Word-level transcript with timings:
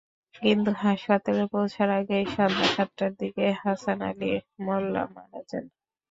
কিন্তু 0.35 0.69
হাসপাতালে 0.83 1.43
পৌঁছার 1.53 1.89
আগেই 1.99 2.25
সন্ধ্যা 2.35 2.67
সাতটার 2.75 3.11
দিকে 3.21 3.45
হাসান 3.61 3.99
আলী 4.09 4.31
মোল্যা 4.65 5.03
মারা 5.15 5.41
যান। 5.49 5.65